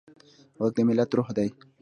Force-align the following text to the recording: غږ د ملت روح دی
غږ 0.59 0.71
د 0.75 0.79
ملت 0.87 1.09
روح 1.17 1.29
دی 1.37 1.49